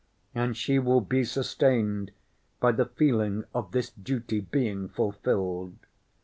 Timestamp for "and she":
0.33-0.79